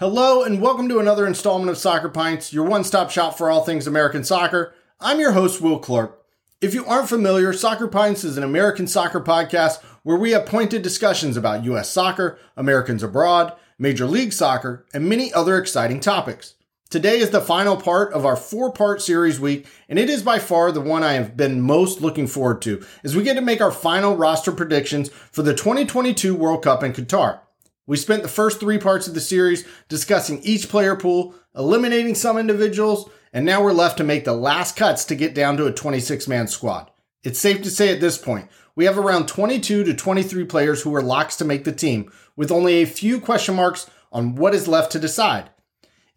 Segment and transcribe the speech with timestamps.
[0.00, 3.64] Hello, and welcome to another installment of Soccer Pints, your one stop shop for all
[3.64, 4.72] things American soccer.
[5.00, 6.24] I'm your host, Will Clark.
[6.60, 10.82] If you aren't familiar, Soccer Pints is an American soccer podcast where we have pointed
[10.82, 11.90] discussions about U.S.
[11.90, 16.54] soccer, Americans abroad, Major League Soccer, and many other exciting topics.
[16.90, 20.38] Today is the final part of our four part series week, and it is by
[20.38, 23.60] far the one I have been most looking forward to as we get to make
[23.60, 27.40] our final roster predictions for the 2022 World Cup in Qatar.
[27.88, 32.36] We spent the first three parts of the series discussing each player pool, eliminating some
[32.36, 35.72] individuals, and now we're left to make the last cuts to get down to a
[35.72, 36.90] 26 man squad.
[37.24, 40.94] It's safe to say at this point, we have around 22 to 23 players who
[40.94, 44.68] are locks to make the team, with only a few question marks on what is
[44.68, 45.48] left to decide.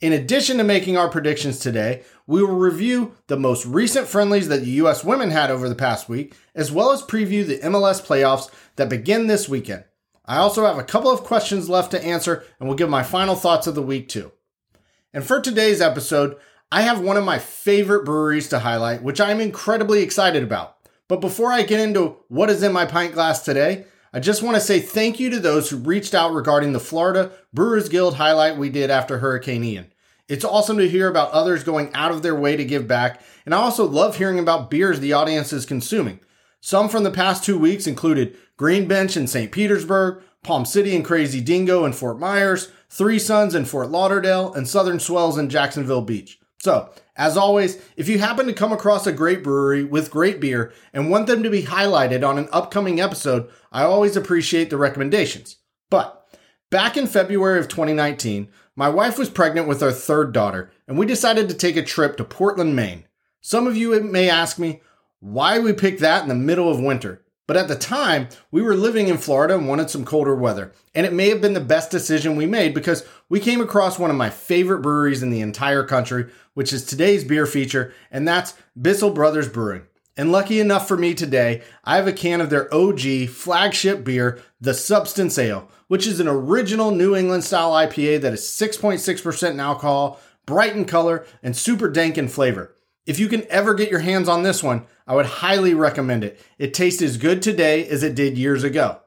[0.02, 4.60] In addition to making our predictions today, we will review the most recent friendlies that
[4.60, 5.06] the U.S.
[5.06, 9.28] women had over the past week, as well as preview the MLS playoffs that begin
[9.28, 9.86] this weekend.
[10.32, 13.36] I also have a couple of questions left to answer and we'll give my final
[13.36, 14.32] thoughts of the week too.
[15.14, 16.38] And for today's episode,
[16.72, 20.78] I have one of my favorite breweries to highlight, which I'm incredibly excited about.
[21.10, 24.56] But before I get into what is in my pint glass today, I just want
[24.56, 28.56] to say thank you to those who reached out regarding the Florida Brewers Guild highlight
[28.56, 29.92] we did after Hurricane Ian.
[30.30, 33.54] It's awesome to hear about others going out of their way to give back, and
[33.54, 36.22] I also love hearing about beers the audience is consuming.
[36.62, 39.52] Some from the past two weeks included Green Bench in St.
[39.52, 44.68] Petersburg, Palm City and Crazy Dingo in Fort Myers, Three Sons in Fort Lauderdale, and
[44.68, 46.40] Southern Swells in Jacksonville Beach.
[46.60, 50.72] So, as always, if you happen to come across a great brewery with great beer
[50.94, 55.58] and want them to be highlighted on an upcoming episode, I always appreciate the recommendations.
[55.90, 56.24] But
[56.70, 61.08] back in February of 2019, my wife was pregnant with our third daughter, and we
[61.08, 63.06] decided to take a trip to Portland, Maine.
[63.42, 64.82] Some of you may ask me
[65.22, 67.22] why we picked that in the middle of winter.
[67.48, 70.72] But at the time, we were living in Florida and wanted some colder weather.
[70.94, 74.10] And it may have been the best decision we made because we came across one
[74.10, 78.54] of my favorite breweries in the entire country, which is today's beer feature, and that's
[78.80, 79.84] Bissell Brothers Brewing.
[80.18, 84.42] And lucky enough for me today, I have a can of their OG flagship beer,
[84.60, 89.60] the Substance Ale, which is an original New England style IPA that is 6.6% in
[89.60, 92.76] alcohol, bright in color, and super dank in flavor.
[93.06, 96.40] If you can ever get your hands on this one, I would highly recommend it.
[96.58, 99.02] It tastes as good today as it did years ago.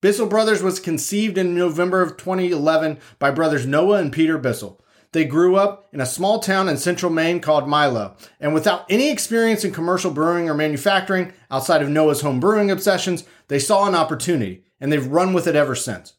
[0.00, 4.80] Bissell Brothers was conceived in November of 2011 by brothers Noah and Peter Bissell.
[5.12, 9.10] They grew up in a small town in central Maine called Milo, and without any
[9.10, 13.94] experience in commercial brewing or manufacturing outside of Noah's home brewing obsessions, they saw an
[13.94, 16.14] opportunity, and they've run with it ever since.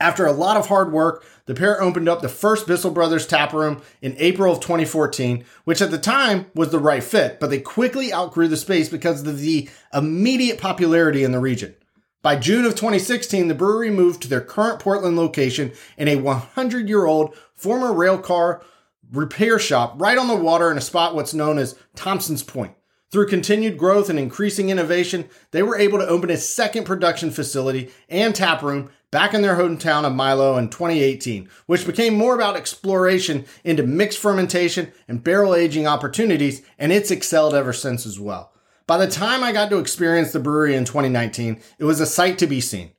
[0.00, 3.52] After a lot of hard work, the pair opened up the first Bissell Brothers tap
[3.52, 7.58] room in April of 2014, which at the time was the right fit, but they
[7.58, 11.74] quickly outgrew the space because of the immediate popularity in the region.
[12.22, 16.88] By June of 2016, the brewery moved to their current Portland location in a 100
[16.88, 18.62] year old former rail car
[19.10, 22.74] repair shop right on the water in a spot what's known as Thompson's Point.
[23.10, 27.90] Through continued growth and increasing innovation, they were able to open a second production facility
[28.10, 32.56] and tap room back in their hometown of Milo in 2018, which became more about
[32.56, 38.52] exploration into mixed fermentation and barrel aging opportunities, and it's excelled ever since as well.
[38.86, 42.38] By the time I got to experience the brewery in 2019, it was a sight
[42.38, 42.92] to be seen.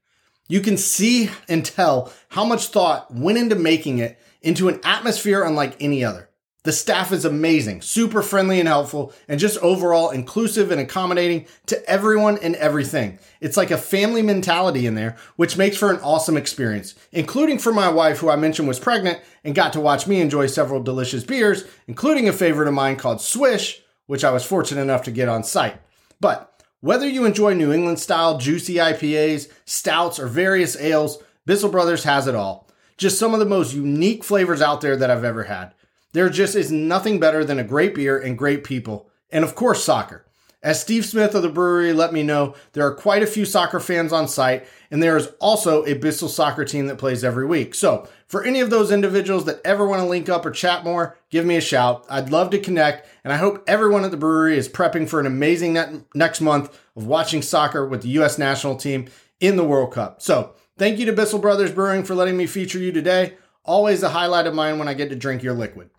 [0.48, 5.44] You can see and tell how much thought went into making it into an atmosphere
[5.44, 6.29] unlike any other.
[6.64, 11.90] The staff is amazing, super friendly and helpful, and just overall inclusive and accommodating to
[11.90, 13.18] everyone and everything.
[13.40, 17.72] It's like a family mentality in there, which makes for an awesome experience, including for
[17.72, 21.24] my wife, who I mentioned was pregnant and got to watch me enjoy several delicious
[21.24, 25.30] beers, including a favorite of mine called Swish, which I was fortunate enough to get
[25.30, 25.80] on site.
[26.20, 32.04] But whether you enjoy New England style juicy IPAs, stouts, or various ales, Bissell Brothers
[32.04, 32.68] has it all.
[32.98, 35.74] Just some of the most unique flavors out there that I've ever had.
[36.12, 39.84] There just is nothing better than a great beer and great people, and of course,
[39.84, 40.26] soccer.
[40.62, 43.80] As Steve Smith of the brewery let me know, there are quite a few soccer
[43.80, 47.74] fans on site, and there is also a Bissell soccer team that plays every week.
[47.74, 51.16] So, for any of those individuals that ever want to link up or chat more,
[51.30, 52.06] give me a shout.
[52.10, 55.28] I'd love to connect, and I hope everyone at the brewery is prepping for an
[55.28, 58.38] amazing next month of watching soccer with the U.S.
[58.38, 59.06] national team
[59.40, 60.22] in the World Cup.
[60.22, 63.36] So, thank you to Bissell Brothers Brewing for letting me feature you today.
[63.64, 65.90] Always a highlight of mine when I get to drink your liquid.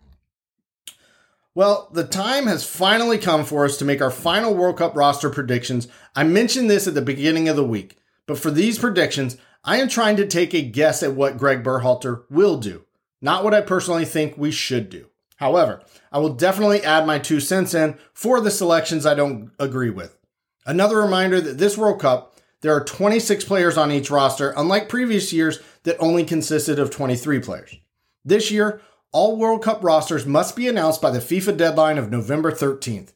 [1.53, 5.29] Well, the time has finally come for us to make our final World Cup roster
[5.29, 5.89] predictions.
[6.15, 9.89] I mentioned this at the beginning of the week, but for these predictions, I am
[9.89, 12.85] trying to take a guess at what Greg Berhalter will do,
[13.21, 15.07] not what I personally think we should do.
[15.35, 15.81] However,
[16.11, 20.17] I will definitely add my two cents in for the selections I don't agree with.
[20.65, 25.33] Another reminder that this World Cup, there are 26 players on each roster, unlike previous
[25.33, 27.75] years that only consisted of 23 players.
[28.23, 32.51] This year, all World Cup rosters must be announced by the FIFA deadline of November
[32.51, 33.13] 13th.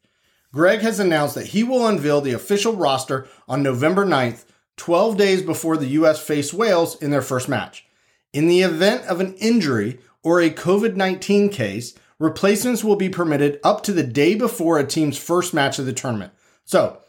[0.54, 4.46] Greg has announced that he will unveil the official roster on November 9th,
[4.78, 7.86] 12 days before the US face Wales in their first match.
[8.34, 13.60] In the event of an injury or a COVID 19 case, replacements will be permitted
[13.64, 16.34] up to the day before a team's first match of the tournament.
[16.66, 17.00] So,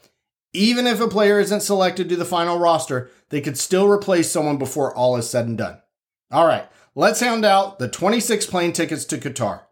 [0.52, 4.58] even if a player isn't selected to the final roster, they could still replace someone
[4.58, 5.80] before all is said and done.
[6.30, 6.66] All right,
[6.96, 9.62] let's hand out the 26 plane tickets to Qatar.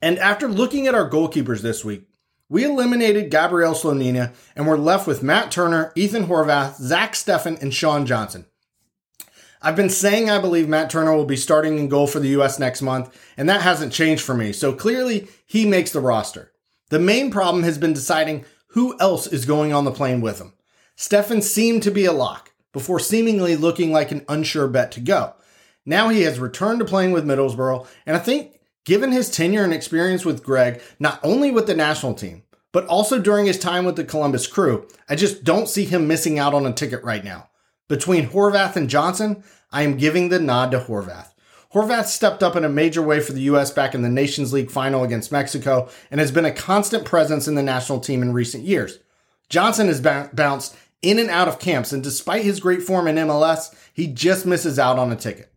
[0.00, 2.08] And after looking at our goalkeepers this week,
[2.48, 7.74] we eliminated Gabriel Slonina and were left with Matt Turner, Ethan Horvath, Zach Steffen, and
[7.74, 8.46] Sean Johnson.
[9.60, 12.58] I've been saying I believe Matt Turner will be starting in goal for the US
[12.58, 16.52] next month, and that hasn't changed for me, so clearly he makes the roster.
[16.90, 20.52] The main problem has been deciding who else is going on the plane with him.
[20.96, 25.34] Steffen seemed to be a lock before seemingly looking like an unsure bet to go.
[25.84, 29.74] Now he has returned to playing with Middlesbrough, and I think given his tenure and
[29.74, 32.42] experience with Greg, not only with the national team,
[32.72, 36.38] but also during his time with the Columbus crew, I just don't see him missing
[36.38, 37.50] out on a ticket right now.
[37.88, 41.28] Between Horvath and Johnson, I am giving the nod to Horvath.
[41.74, 43.70] Horvath stepped up in a major way for the U.S.
[43.70, 47.54] back in the Nations League final against Mexico and has been a constant presence in
[47.54, 48.98] the national team in recent years.
[49.48, 53.74] Johnson has bounced in and out of camps, and despite his great form in MLS,
[53.92, 55.52] he just misses out on a ticket.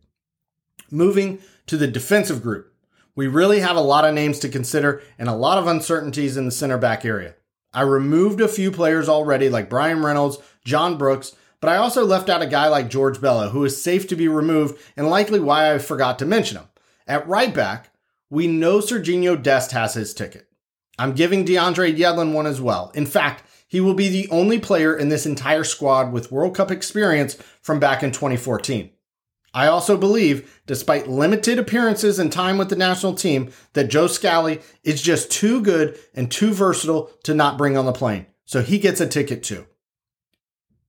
[0.90, 2.72] Moving to the defensive group,
[3.14, 6.44] we really have a lot of names to consider and a lot of uncertainties in
[6.44, 7.34] the center back area.
[7.72, 12.28] I removed a few players already, like Brian Reynolds, John Brooks, but I also left
[12.28, 15.72] out a guy like George Bello, who is safe to be removed and likely why
[15.72, 16.66] I forgot to mention him.
[17.06, 17.90] At right back,
[18.28, 20.48] we know Serginho Dest has his ticket.
[20.98, 22.90] I'm giving DeAndre Yedlin one as well.
[22.94, 26.70] In fact, he will be the only player in this entire squad with World Cup
[26.70, 28.90] experience from back in 2014.
[29.52, 34.60] I also believe, despite limited appearances and time with the national team, that Joe Scally
[34.84, 38.26] is just too good and too versatile to not bring on the plane.
[38.44, 39.66] So he gets a ticket too.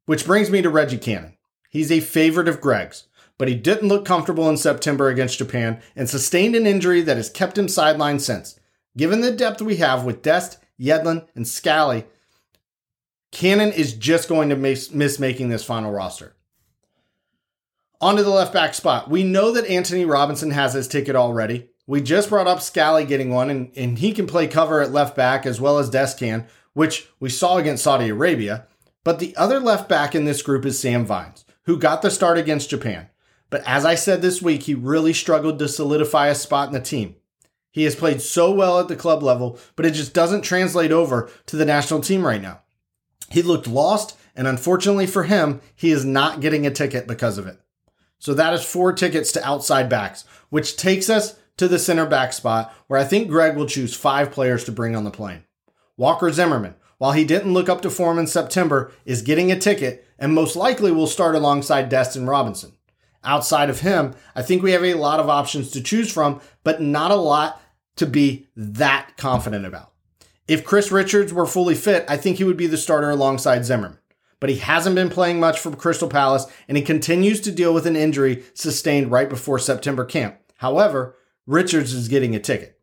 [0.06, 1.38] Which brings me to Reggie Cannon.
[1.69, 3.07] He's a favorite of Greg's,
[3.38, 7.29] but he didn't look comfortable in September against Japan and sustained an injury that has
[7.29, 8.59] kept him sidelined since.
[8.97, 12.06] Given the depth we have with Dest, Yedlin, and Scally,
[13.38, 16.36] Cannon is just going to miss, miss making this final roster.
[18.01, 19.12] Onto the left back spot.
[19.12, 21.69] We know that Anthony Robinson has his ticket already.
[21.86, 25.16] We just brought up Scally getting one, and, and he can play cover at left
[25.16, 28.66] back as well as Dest can, which we saw against Saudi Arabia.
[29.04, 32.39] But the other left back in this group is Sam Vines, who got the start
[32.39, 33.07] against Japan.
[33.51, 36.81] But as I said this week, he really struggled to solidify a spot in the
[36.81, 37.18] team.
[37.69, 41.30] He has played so well at the club level, but it just doesn't translate over
[41.45, 42.62] to the national team right now.
[43.29, 47.47] He looked lost, and unfortunately for him, he is not getting a ticket because of
[47.47, 47.59] it.
[48.19, 52.33] So that is four tickets to outside backs, which takes us to the center back
[52.33, 55.43] spot where I think Greg will choose five players to bring on the plane.
[55.97, 60.07] Walker Zimmerman, while he didn't look up to form in September, is getting a ticket
[60.17, 62.73] and most likely will start alongside Destin Robinson.
[63.23, 66.81] Outside of him, I think we have a lot of options to choose from, but
[66.81, 67.61] not a lot
[67.97, 69.91] to be that confident about.
[70.47, 73.99] If Chris Richards were fully fit, I think he would be the starter alongside Zimmerman.
[74.39, 77.88] But he hasn't been playing much for Crystal Palace and he continues to deal with
[77.88, 80.38] an injury sustained right before September camp.
[80.57, 82.79] However, Richards is getting a ticket.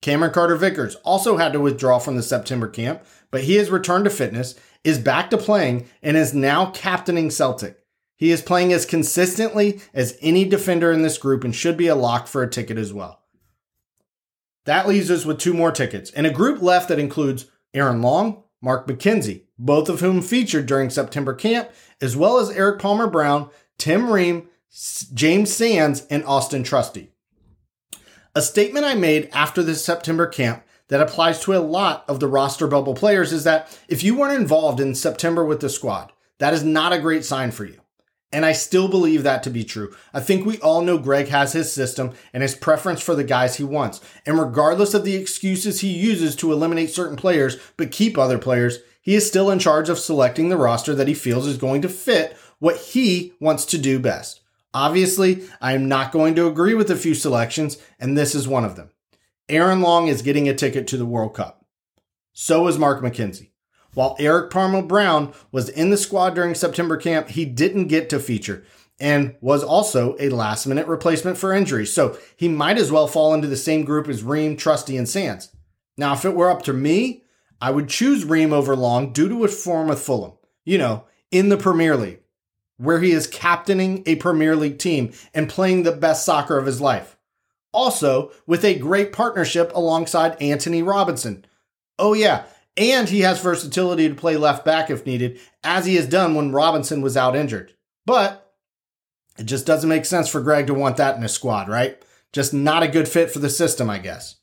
[0.00, 4.04] Cameron Carter Vickers also had to withdraw from the September camp but he has returned
[4.04, 4.54] to fitness,
[4.84, 7.78] is back to playing, and is now captaining Celtic.
[8.16, 11.94] He is playing as consistently as any defender in this group and should be a
[11.94, 13.22] lock for a ticket as well.
[14.68, 18.42] That leaves us with two more tickets and a group left that includes Aaron Long,
[18.60, 21.70] Mark McKenzie, both of whom featured during September camp,
[22.02, 23.48] as well as Erik Palmer Brown,
[23.78, 24.46] Tim Ream,
[25.14, 27.12] James Sands, and Austin Trusty.
[28.34, 32.28] A statement I made after the September camp that applies to a lot of the
[32.28, 36.52] roster bubble players is that if you weren't involved in September with the squad, that
[36.52, 37.80] is not a great sign for you.
[38.30, 39.94] And I still believe that to be true.
[40.12, 43.56] I think we all know Greg has his system and his preference for the guys
[43.56, 44.02] he wants.
[44.26, 48.80] And regardless of the excuses he uses to eliminate certain players but keep other players,
[49.00, 51.88] he is still in charge of selecting the roster that he feels is going to
[51.88, 54.40] fit what he wants to do best.
[54.74, 58.66] Obviously, I am not going to agree with a few selections, and this is one
[58.66, 58.90] of them.
[59.48, 61.64] Aaron Long is getting a ticket to the World Cup.
[62.34, 63.48] So is Mark McKenzie.
[63.94, 68.20] While Erik Palmer Brown was in the squad during September camp, he didn't get to
[68.20, 68.64] feature
[69.00, 71.86] and was also a last minute replacement for injury.
[71.86, 75.50] So he might as well fall into the same group as Ream, Trusty, and Sands.
[75.96, 77.24] Now, if it were up to me,
[77.60, 80.32] I would choose Ream over Long due to his form with Fulham,
[80.64, 82.20] you know, in the Premier League.
[82.78, 86.80] where he is captaining a Premier League team and playing the best soccer of his
[86.80, 87.16] life.
[87.72, 91.44] Also, with a great partnership alongside Anthony Robinson.
[91.98, 92.44] Oh, yeah,
[92.78, 96.52] and he has versatility to play left back if needed, as he has done when
[96.52, 97.74] Robinson was out injured.
[98.06, 98.54] But
[99.38, 102.00] it just doesn't make sense for Greg to want that in his squad, right?
[102.32, 104.36] Just not a good fit for the system, I guess.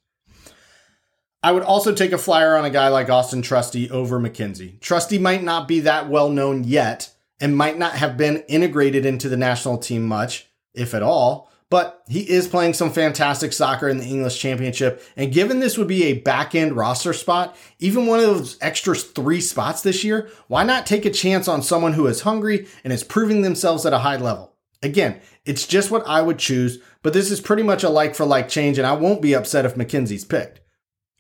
[1.42, 4.80] I would also take a flyer on a guy like Austin Trusty over McKenzie.
[4.82, 9.30] Trusty might not be that well known yet and might not have been integrated into
[9.30, 13.98] the national team much, if at all, but he is playing some fantastic soccer in
[13.98, 15.04] the English Championship.
[15.18, 18.96] And given this would be a back end roster spot, even one of those extra
[18.96, 22.94] three spots this year, why not take a chance on someone who is hungry and
[22.94, 24.54] is proving themselves at a high level?
[24.84, 28.26] Again, it's just what I would choose, but this is pretty much a like for
[28.26, 30.62] like change, and I won't be upset if McKenzie's picked.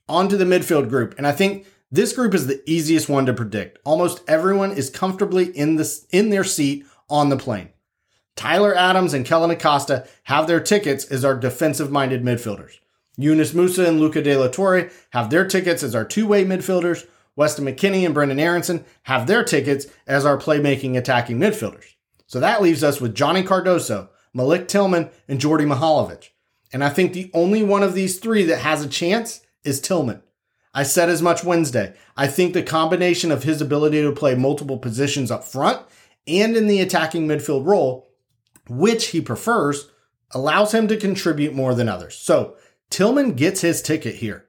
[0.08, 3.34] On to the midfield group, and I think this group is the easiest one to
[3.34, 3.80] predict.
[3.84, 7.70] Almost everyone is comfortably in this in their seat on the plane.
[8.36, 12.80] Tyler Adams and Kellen Acosta have their tickets as our defensive minded midfielders.
[13.18, 17.08] Yunus Musah and Luca De La Torre have their tickets as our two way midfielders.
[17.38, 21.96] Weston McKennie and Brendan Aaronson have their tickets as our playmaking attacking midfielders.
[22.28, 26.30] So that leaves us with Johnny Cardoso, Malik Tillman, and Djordje Mihailovic.
[26.74, 30.22] And I think the only one of these three that has a chance is Tillman.
[30.74, 31.94] I said as much Wednesday.
[32.18, 35.82] I think the combination of his ability to play multiple positions up front
[36.28, 38.05] and in the attacking midfield role,
[38.68, 39.90] which he prefers,
[40.32, 42.16] allows him to contribute more than others.
[42.16, 42.56] So
[42.90, 44.46] Tillman gets his ticket here.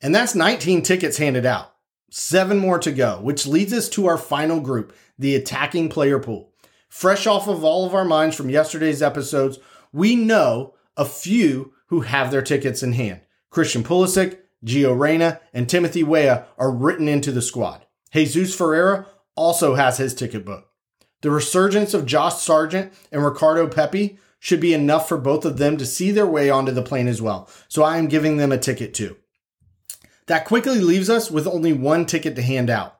[0.00, 1.74] And that's 19 tickets handed out.
[2.10, 6.52] Seven more to go, which leads us to our final group, the attacking player pool.
[6.88, 9.58] Fresh off of all of our minds from yesterday's episodes,
[9.92, 13.20] we know a few who have their tickets in hand.
[13.50, 17.86] Christian Pulisic, Gio Reyna, and Timothy Weah are written into the squad.
[18.12, 20.68] Jesus Ferreira also has his ticket booked.
[21.22, 25.76] The resurgence of Josh Sargent and Ricardo Pepi should be enough for both of them
[25.76, 27.48] to see their way onto the plane as well.
[27.68, 29.16] So I am giving them a ticket too.
[30.26, 32.98] That quickly leaves us with only one ticket to hand out.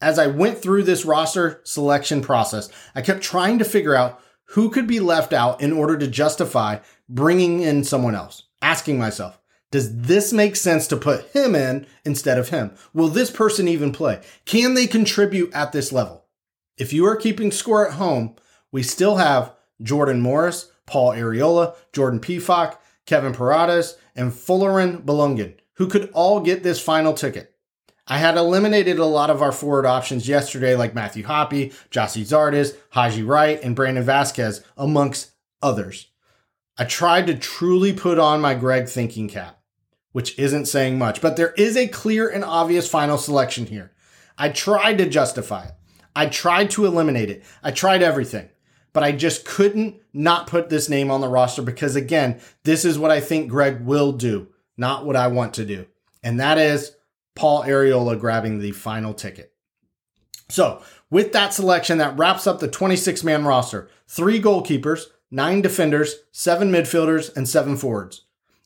[0.00, 4.20] As I went through this roster selection process, I kept trying to figure out
[4.50, 8.44] who could be left out in order to justify bringing in someone else.
[8.62, 9.40] Asking myself,
[9.72, 12.72] does this make sense to put him in instead of him?
[12.94, 14.20] Will this person even play?
[14.44, 16.25] Can they contribute at this level?
[16.76, 18.36] If you are keeping score at home,
[18.70, 25.86] we still have Jordan Morris, Paul Arriola, Jordan Pefok, Kevin Paredes, and Folarin Balogun, who
[25.86, 27.54] could all get this final ticket.
[28.06, 32.76] I had eliminated a lot of our forward options yesterday, like Matthew Hoppe, Gyasi Zardes,
[32.90, 36.08] Haji Wright, and Brandon Vazquez, amongst others.
[36.78, 39.58] I tried to truly put on my Greg thinking cap,
[40.12, 43.92] which isn't saying much, but there is a clear and obvious final selection here.
[44.38, 45.72] I tried to justify it.
[46.16, 47.44] I tried to eliminate it.
[47.62, 48.48] I tried everything,
[48.94, 52.98] but I just couldn't not put this name on the roster because, again, this is
[52.98, 55.84] what I think Greg will do, not what I want to do.
[56.22, 56.96] And that is
[57.34, 59.52] Paul Arriola grabbing the final ticket.
[60.48, 66.14] So, with that selection, that wraps up the 26 man roster three goalkeepers, nine defenders,
[66.32, 68.22] seven midfielders, and seven forwards.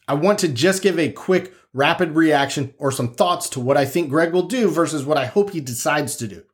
[0.06, 3.86] I want to just give a quick, rapid reaction or some thoughts to what I
[3.86, 6.44] think Greg will do versus what I hope he decides to do.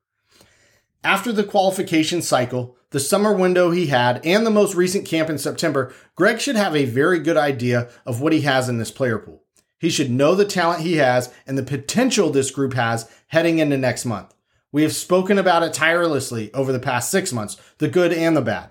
[1.06, 5.38] After the qualification cycle, the summer window he had, and the most recent camp in
[5.38, 9.20] September, Greg should have a very good idea of what he has in this player
[9.20, 9.44] pool.
[9.78, 13.78] He should know the talent he has and the potential this group has heading into
[13.78, 14.34] next month.
[14.72, 18.42] We have spoken about it tirelessly over the past six months, the good and the
[18.42, 18.70] bad.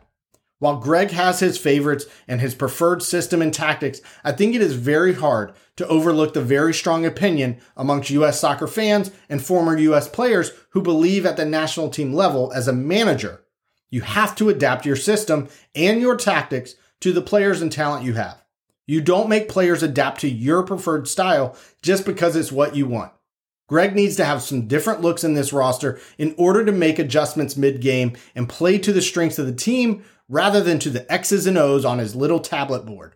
[0.59, 4.75] While Greg has his favorites and his preferred system and tactics, I think it is
[4.75, 10.07] very hard to overlook the very strong opinion amongst US soccer fans and former US
[10.07, 13.43] players who believe at the national team level as a manager,
[13.89, 18.13] you have to adapt your system and your tactics to the players and talent you
[18.13, 18.41] have.
[18.87, 23.11] You don't make players adapt to your preferred style just because it's what you want.
[23.67, 27.57] Greg needs to have some different looks in this roster in order to make adjustments
[27.57, 31.47] mid game and play to the strengths of the team rather than to the X's
[31.47, 33.15] and O's on his little tablet board.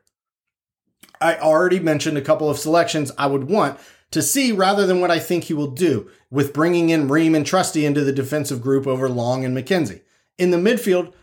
[1.22, 3.80] I already mentioned a couple of selections I would want
[4.12, 7.46] to see rather than what I think he will do with bringing in Ream and
[7.46, 10.02] Trusty into the defensive group over Long and McKenzie.
[10.38, 11.14] In the midfield,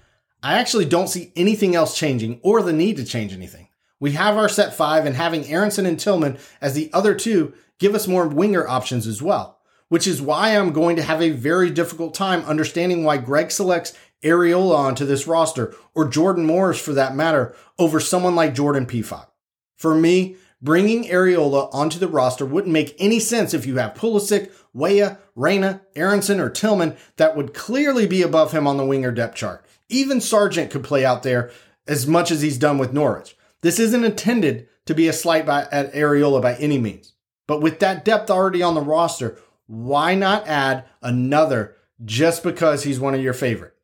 [0.43, 3.69] I actually don't see anything else changing or the need to change anything.
[3.99, 7.95] We have our set five, and having Aaronson and Tillman as the other two give
[7.95, 11.71] us more winger options as well, which is why I'm going to have a very
[11.71, 17.15] difficult time understanding why Greg selects Arriola onto this roster, or Jordan Morris for that
[17.15, 19.29] matter, over someone like Jordan Pefok.
[19.77, 24.51] For me, bringing Arriola onto the roster wouldn't make any sense if you have Pulisic,
[24.73, 29.37] Weah, Reyna, Aaronson, or Tillman that would clearly be above him on the winger depth
[29.37, 31.51] chart Even Sargent could play out there
[31.87, 33.37] as much as he's done with Norwich.
[33.61, 37.13] This isn't intended to be a slight by, at Arriola by any means.
[37.47, 43.01] But with that depth already on the roster, why not add another just because he's
[43.01, 43.76] one of your favorites?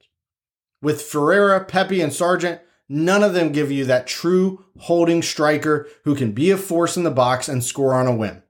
[0.83, 6.15] With Ferreira, Pepi, and Sargent, none of them give you that true holding striker who
[6.15, 8.43] can be a force in the box and score on a whim.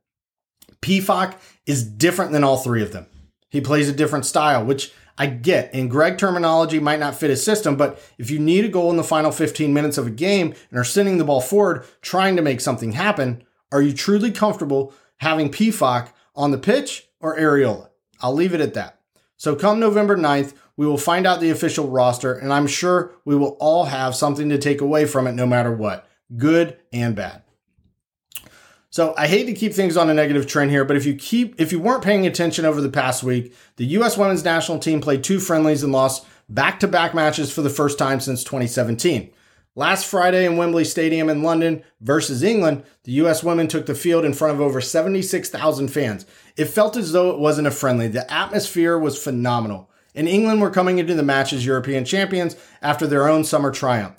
[0.81, 1.35] Pefok
[1.67, 3.07] is different than all three of them.
[3.51, 5.73] He plays a different style, which I get.
[5.75, 8.97] In Greg terminology might not fit his system, but if you need a goal in
[8.97, 12.43] the final 15 minutes of a game and are sending the ball forward trying to
[12.43, 17.91] make something happen, are you truly comfortable having Pefok on the pitch or Arriola?
[18.21, 18.99] I'll leave it at that.
[19.37, 23.37] So come November 9th, we will find out the official roster, and I'm sure we
[23.37, 27.45] will all have something to take away from it no matter what, good and bad.
[28.91, 31.61] So I hate to keep things on a negative trend here, but if you keep
[31.61, 35.23] if you weren't paying attention over the past week, the US women's national team played
[35.23, 39.31] two friendlies and lost back-to-back matches for the first time since 2017.
[39.77, 44.25] Last Friday in Wembley Stadium in London versus England, the US women took the field
[44.25, 46.27] in front of over 76,000 fans.
[46.57, 48.09] It felt as though it wasn't a friendly.
[48.09, 49.89] The atmosphere was phenomenal.
[50.14, 54.16] And England were coming into the match as European champions after their own summer triumph.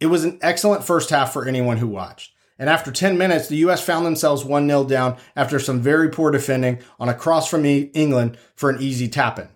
[0.00, 2.32] It was an excellent first half for anyone who watched.
[2.58, 6.30] And after 10 minutes, the US found themselves 1 0 down after some very poor
[6.30, 9.48] defending on a cross from England for an easy tap in.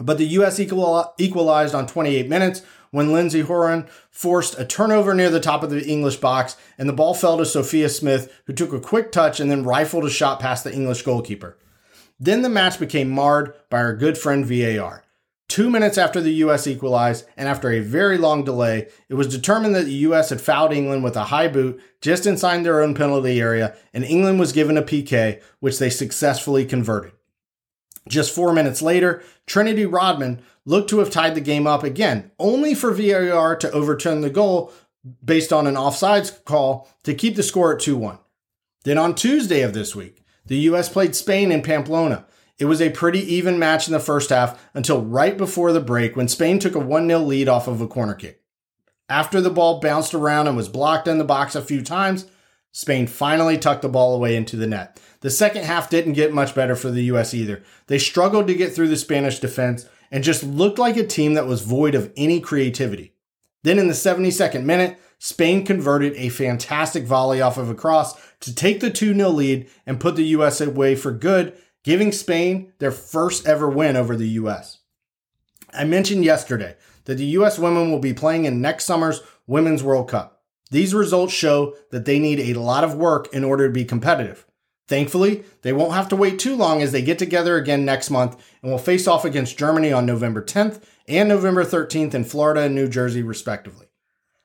[0.00, 5.40] But the US equalized on 28 minutes when Lindsey Horan forced a turnover near the
[5.40, 8.80] top of the English box and the ball fell to Sophia Smith, who took a
[8.80, 11.56] quick touch and then rifled a shot past the English goalkeeper.
[12.20, 15.04] Then the match became marred by our good friend VAR.
[15.48, 16.66] Two minutes after the U.S.
[16.68, 20.28] equalized, and after a very long delay, it was determined that the U.S.
[20.28, 24.38] had fouled England with a high boot just inside their own penalty area, and England
[24.38, 27.12] was given a PK, which they successfully converted.
[28.08, 32.74] Just four minutes later, Trinity Rodman looked to have tied the game up again, only
[32.74, 34.72] for VAR to overturn the goal
[35.24, 38.18] based on an offsides call to keep the score at 2 1.
[38.84, 40.88] Then on Tuesday of this week, the U.S.
[40.88, 42.26] played Spain in Pamplona.
[42.58, 46.14] It was a pretty even match in the first half until right before the break
[46.14, 48.42] when Spain took a 1 0 lead off of a corner kick.
[49.08, 52.26] After the ball bounced around and was blocked in the box a few times,
[52.72, 55.00] Spain finally tucked the ball away into the net.
[55.20, 57.62] The second half didn't get much better for the US either.
[57.88, 61.46] They struggled to get through the Spanish defense and just looked like a team that
[61.46, 63.14] was void of any creativity.
[63.62, 68.54] Then in the 72nd minute, Spain converted a fantastic volley off of a cross to
[68.54, 71.54] take the 2 0 lead and put the US away for good
[71.84, 74.78] giving Spain their first ever win over the U.S.
[75.74, 77.58] I mentioned yesterday that the U.S.
[77.58, 80.42] women will be playing in next summer's Women's World Cup.
[80.70, 84.46] These results show that they need a lot of work in order to be competitive.
[84.88, 88.42] Thankfully, they won't have to wait too long as they get together again next month
[88.62, 92.74] and will face off against Germany on November 10th and November 13th in Florida and
[92.74, 93.89] New Jersey, respectively.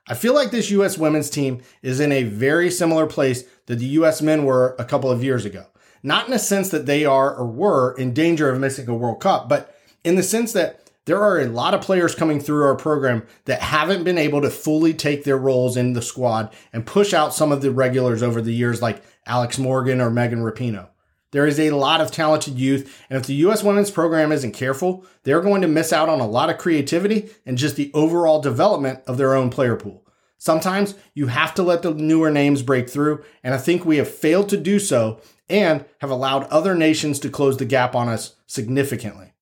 [0.08, 0.98] I feel like this U.S.
[0.98, 4.22] women's team is in a very similar place that the U.S.
[4.22, 5.66] men were a couple of years ago.
[6.04, 9.20] Not in a sense that they are or were in danger of missing a World
[9.20, 12.76] Cup, but in the sense that there are a lot of players coming through our
[12.76, 17.14] program that haven't been able to fully take their roles in the squad and push
[17.14, 20.88] out some of the regulars over the years, like Alex Morgan or Megan Rapinoe.
[21.32, 23.64] There is a lot of talented youth, and if the U.S.
[23.64, 27.58] women's program isn't careful, they're going to miss out on a lot of creativity and
[27.58, 30.06] just the overall development of their own player pool.
[30.38, 34.10] Sometimes you have to let the newer names break through, and I think we have
[34.10, 38.36] failed to do so and have allowed other nations to close the gap on us
[38.48, 39.34] significantly.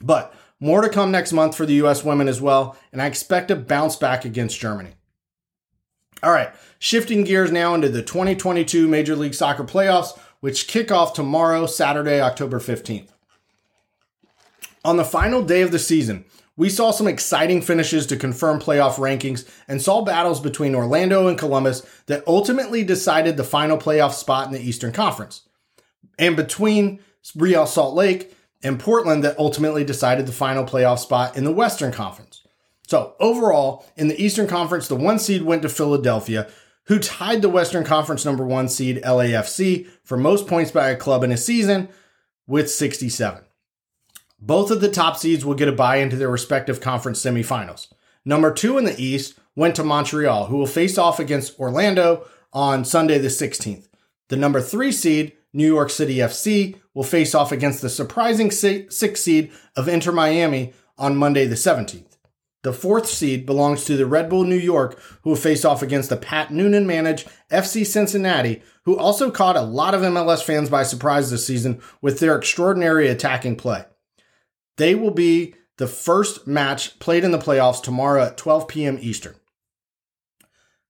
[0.00, 3.50] But more to come next month for the US women as well, and I expect
[3.50, 4.94] a bounce back against Germany.
[6.22, 11.14] All right, shifting gears now into the 2022 Major League Soccer playoffs, which kick off
[11.14, 13.08] tomorrow, Saturday, October 15th.
[14.84, 18.96] On the final day of the season, we saw some exciting finishes to confirm playoff
[18.96, 24.46] rankings and saw battles between Orlando and Columbus that ultimately decided the final playoff spot
[24.46, 25.48] in the Eastern Conference.
[26.18, 27.00] And between
[27.34, 31.90] Real Salt Lake and Portland that ultimately decided the final playoff spot in the Western
[31.90, 32.42] Conference.
[32.86, 36.50] So overall, in the Eastern Conference, the one seed went to Philadelphia,
[36.86, 41.24] who tied the Western Conference number one seed LAFC for most points by a club
[41.24, 41.88] in a season
[42.46, 43.42] with 67.
[44.40, 47.88] Both of the top seeds will get a bye into their respective conference semifinals.
[48.24, 52.84] Number two in the East went to Montreal, who will face off against Orlando on
[52.84, 53.88] Sunday the 16th.
[54.28, 59.16] The number three seed, New York City FC, will face off against the surprising sixth
[59.16, 62.13] seed of Inter Miami on Monday the 17th.
[62.64, 66.08] The fourth seed belongs to the Red Bull New York, who will face off against
[66.08, 70.82] the Pat Noonan managed FC Cincinnati, who also caught a lot of MLS fans by
[70.82, 73.84] surprise this season with their extraordinary attacking play.
[74.78, 78.98] They will be the first match played in the playoffs tomorrow at 12 p.m.
[78.98, 79.34] Eastern.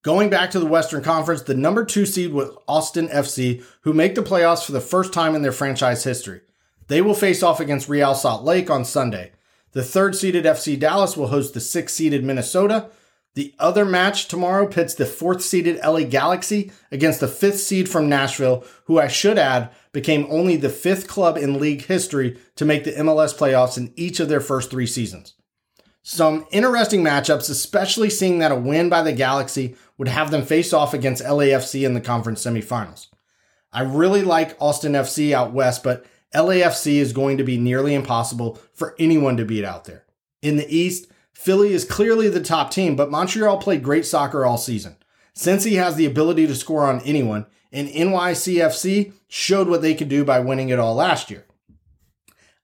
[0.04, 4.14] Going back to the Western Conference, the number two seed was Austin FC, who make
[4.14, 6.42] the playoffs for the first time in their franchise history.
[6.86, 9.32] They will face off against Real Salt Lake on Sunday.
[9.74, 12.90] The third seeded FC Dallas will host the sixth seeded Minnesota.
[13.34, 18.08] The other match tomorrow pits the fourth seeded LA Galaxy against the fifth seed from
[18.08, 22.84] Nashville, who I should add became only the fifth club in league history to make
[22.84, 25.34] the MLS playoffs in each of their first three seasons.
[26.02, 30.72] Some interesting matchups, especially seeing that a win by the Galaxy would have them face
[30.72, 33.08] off against LAFC in the conference semifinals.
[33.72, 38.58] I really like Austin FC out west, but LAFC is going to be nearly impossible
[38.72, 40.04] for anyone to beat out there.
[40.42, 44.58] In the East, Philly is clearly the top team, but Montreal played great soccer all
[44.58, 44.96] season.
[45.36, 50.24] Cincy has the ability to score on anyone, and NYCFC showed what they could do
[50.24, 51.44] by winning it all last year.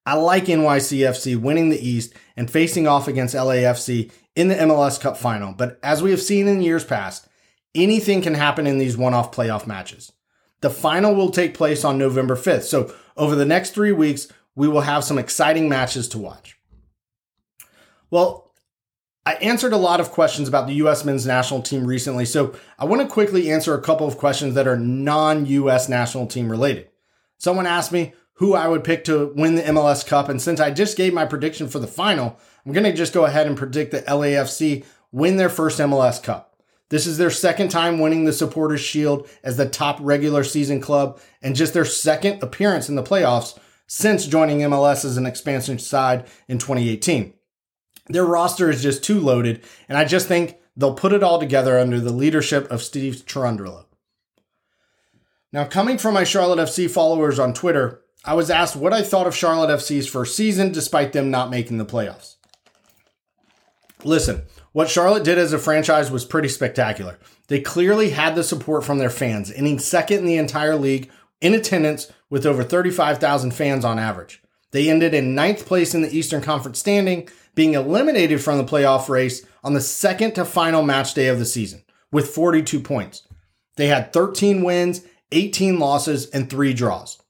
[0.07, 5.17] I like NYCFC winning the East and facing off against LAFC in the MLS Cup
[5.17, 7.29] final, but as we have seen in years past,
[7.75, 10.13] anything can happen in these one off playoff matches.
[10.61, 14.68] The final will take place on November 5th, so over the next three weeks, we
[14.68, 16.59] will have some exciting matches to watch.
[18.11, 18.53] Well,
[19.25, 21.05] I answered a lot of questions about the U.S.
[21.05, 24.66] men's national team recently, so I want to quickly answer a couple of questions that
[24.66, 25.88] are non U.S.
[25.88, 26.88] national team related.
[27.38, 30.70] Someone asked me who I would pick to win the MLS Cup, and since I
[30.70, 33.92] just gave my prediction for the final, I'm going to just go ahead and predict
[33.92, 36.50] that LAFC win their first MLS Cup.
[36.90, 41.20] This is their second time winning the Supporters Shield as the top regular season club
[41.40, 46.26] and just their second appearance in the playoffs since joining MLS as an expansion side
[46.48, 47.33] in 2018.
[48.09, 51.79] Their roster is just too loaded, and I just think they'll put it all together
[51.79, 53.85] under the leadership of Steve Cherundolo.
[55.53, 59.26] Now, coming from my Charlotte FC followers on Twitter, I was asked what I thought
[59.29, 62.37] of Charlotte FC's first season despite them not making the playoffs.
[64.05, 67.19] Listen, what Charlotte did as a franchise was pretty spectacular.
[67.49, 71.11] They clearly had the support from their fans, ending second in the entire league
[71.41, 74.43] in attendance with over 35,000 fans on average.
[74.71, 79.09] They ended in ninth place in the Eastern Conference standing, being eliminated from the playoff
[79.09, 81.83] race on the second to final match day of the season
[82.13, 83.27] with 42 points.
[83.77, 87.21] They had 13 wins, 18 losses, and three draws.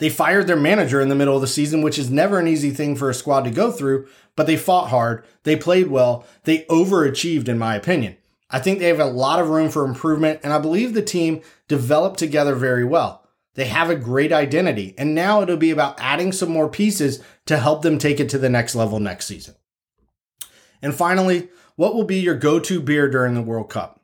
[0.00, 2.70] They fired their manager in the middle of the season, which is never an easy
[2.70, 5.24] thing for a squad to go through, but they fought hard.
[5.42, 6.26] They played well.
[6.44, 8.16] They overachieved, in my opinion.
[8.48, 11.42] I think they have a lot of room for improvement, and I believe the team
[11.68, 13.28] developed together very well.
[13.54, 17.58] They have a great identity, and now it'll be about adding some more pieces to
[17.58, 19.54] help them take it to the next level next season.
[20.80, 23.99] And finally, what will be your go to beer during the World Cup?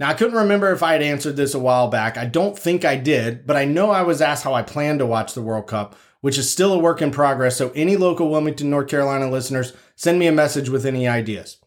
[0.00, 2.16] Now, I couldn't remember if I had answered this a while back.
[2.16, 5.04] I don't think I did, but I know I was asked how I plan to
[5.04, 7.58] watch the World Cup, which is still a work in progress.
[7.58, 11.58] So, any local Wilmington, North Carolina listeners, send me a message with any ideas.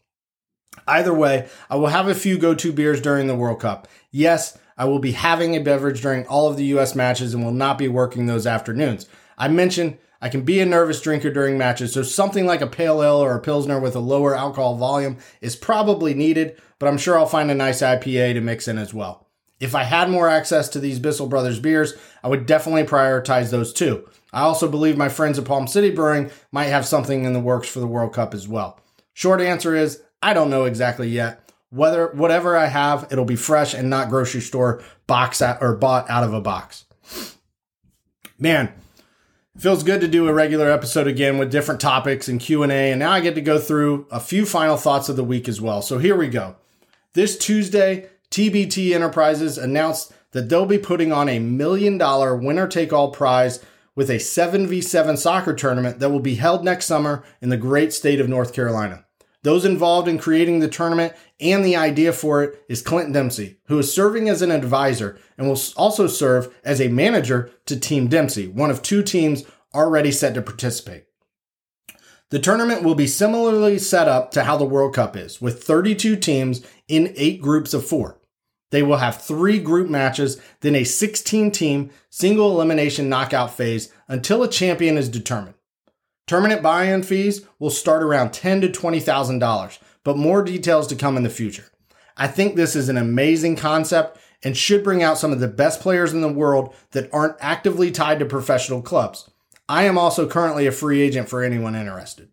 [0.88, 3.86] Either way, I will have a few go to beers during the World Cup.
[4.10, 6.96] Yes, I will be having a beverage during all of the U.S.
[6.96, 9.06] matches and will not be working those afternoons.
[9.38, 13.02] I mentioned I can be a nervous drinker during matches, so something like a pale
[13.02, 17.18] ale or a pilsner with a lower alcohol volume is probably needed, but I'm sure
[17.18, 19.28] I'll find a nice IPA to mix in as well.
[19.60, 23.74] If I had more access to these Bissell Brothers beers, I would definitely prioritize those
[23.74, 24.08] too.
[24.32, 27.68] I also believe my friends at Palm City Brewing might have something in the works
[27.68, 28.80] for the World Cup as well.
[29.12, 31.52] Short answer is I don't know exactly yet.
[31.68, 36.24] Whether whatever I have, it'll be fresh and not grocery store box or bought out
[36.24, 36.86] of a box.
[38.38, 38.72] Man,
[39.58, 43.12] feels good to do a regular episode again with different topics and q&a and now
[43.12, 45.80] i get to go through a few final thoughts of the week as well.
[45.80, 46.56] So here we go.
[47.12, 52.92] This tuesday tbt enterprises announced that they'll be putting on a million dollar winner take
[52.92, 53.64] all prize
[53.94, 58.20] with a 7v7 soccer tournament that will be held next summer in the great state
[58.20, 59.03] of north carolina
[59.44, 63.78] those involved in creating the tournament and the idea for it is Clint Dempsey, who
[63.78, 68.48] is serving as an advisor and will also serve as a manager to Team Dempsey,
[68.48, 71.04] one of two teams already set to participate.
[72.30, 76.16] The tournament will be similarly set up to how the World Cup is, with 32
[76.16, 78.18] teams in eight groups of four.
[78.70, 84.42] They will have three group matches, then a 16 team single elimination knockout phase until
[84.42, 85.53] a champion is determined.
[86.26, 90.96] Tournament buy-in fees will start around ten to twenty thousand dollars, but more details to
[90.96, 91.66] come in the future.
[92.16, 95.80] I think this is an amazing concept and should bring out some of the best
[95.80, 99.28] players in the world that aren't actively tied to professional clubs.
[99.68, 102.28] I am also currently a free agent for anyone interested.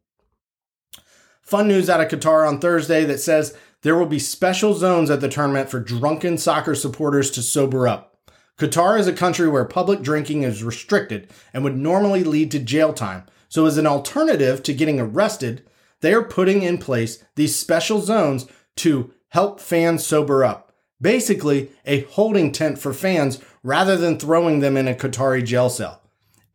[1.41, 5.19] Fun news out of Qatar on Thursday that says there will be special zones at
[5.19, 8.19] the tournament for drunken soccer supporters to sober up.
[8.57, 12.93] Qatar is a country where public drinking is restricted and would normally lead to jail
[12.93, 15.61] time, So, as an alternative to getting arrested,
[15.99, 20.73] they are putting in place these special zones to help fans sober up.
[21.01, 26.01] Basically, a holding tent for fans rather than throwing them in a Qatari jail cell.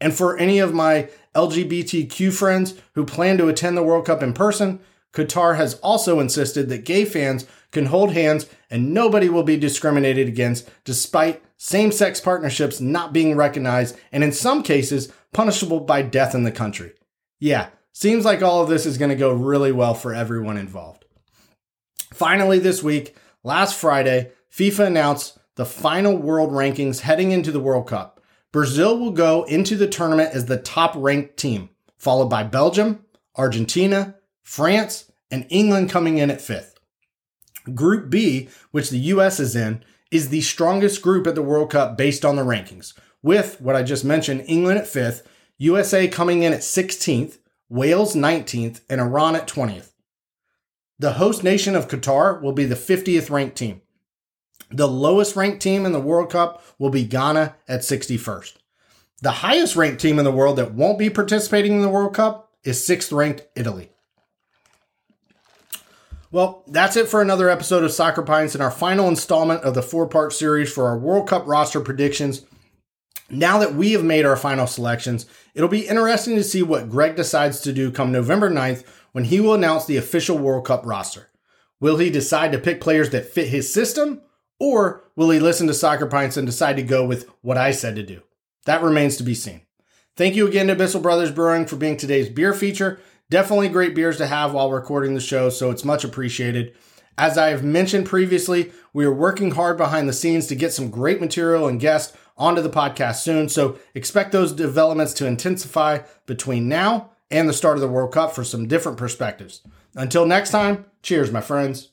[0.00, 4.32] And for any of my LGBTQ friends who plan to attend the World Cup in
[4.32, 4.80] person,
[5.12, 10.28] Qatar has also insisted that gay fans can hold hands and nobody will be discriminated
[10.28, 16.34] against despite same sex partnerships not being recognized and in some cases punishable by death
[16.34, 16.94] in the country.
[17.38, 21.04] Yeah, seems like all of this is going to go really well for everyone involved.
[22.14, 27.86] Finally, this week, last Friday, FIFA announced the final world rankings heading into the World
[27.86, 28.18] Cup.
[28.50, 31.68] Brazil will go into the tournament as the top ranked team,
[31.98, 33.04] followed by Belgium,
[33.36, 36.78] Argentina, France, and England coming in at fifth.
[37.74, 41.98] Group B, which the US is in, is the strongest group at the World Cup
[41.98, 42.94] based on the rankings,
[43.26, 48.82] with what I just mentioned England at fifth, USA coming in at 16th, Wales 19th,
[48.88, 49.90] and Iran at 20th.
[51.00, 53.82] The host nation of Qatar will be the 50th ranked team.
[54.70, 58.54] The lowest ranked team in the World Cup will be Ghana at 61st.
[59.22, 62.52] The highest ranked team in the world that won't be participating in the World Cup
[62.62, 63.90] is sixth ranked Italy.
[66.30, 69.82] Well, that's it for another episode of Soccer Pints and our final installment of the
[69.82, 72.42] four part series for our World Cup roster predictions.
[73.28, 77.16] Now that we have made our final selections, it'll be interesting to see what Greg
[77.16, 81.28] decides to do come November 9th when he will announce the official World Cup roster.
[81.80, 84.22] Will he decide to pick players that fit his system,
[84.60, 87.96] or will he listen to Soccer Pints and decide to go with what I said
[87.96, 88.22] to do?
[88.64, 89.62] That remains to be seen.
[90.16, 94.18] Thank you again to Bissell Brothers Brewing for being today's beer feature Definitely great beers
[94.18, 96.74] to have while recording the show, so it's much appreciated.
[97.18, 101.20] As I've mentioned previously, we are working hard behind the scenes to get some great
[101.20, 107.10] material and guests onto the podcast soon, so expect those developments to intensify between now
[107.30, 109.62] and the start of the World Cup for some different perspectives.
[109.94, 111.90] Until next time, cheers, my friends.